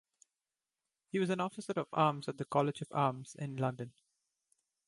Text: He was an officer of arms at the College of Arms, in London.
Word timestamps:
He 1.11 1.19
was 1.19 1.29
an 1.29 1.39
officer 1.39 1.73
of 1.75 1.87
arms 1.93 2.27
at 2.27 2.39
the 2.39 2.45
College 2.45 2.81
of 2.81 2.87
Arms, 2.91 3.35
in 3.35 3.57
London. 3.57 3.93